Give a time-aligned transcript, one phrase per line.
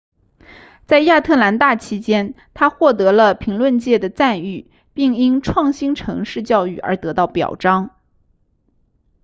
[0.87, 7.91] 在亚特兰大期间她获得了评论界的赞誉并因创新城市教育而得到表彰